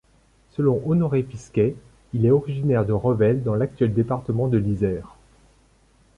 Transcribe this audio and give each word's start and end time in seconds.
Selon 0.49 0.81
Honoré 0.83 1.21
Fisquet 1.21 1.75
il 2.13 2.25
est 2.25 2.31
originaire 2.31 2.85
de 2.87 2.91
Revel 2.91 3.43
dans 3.43 3.53
l'actuel 3.53 3.93
département 3.93 4.47
de 4.47 4.57
l'Isère. 4.57 5.15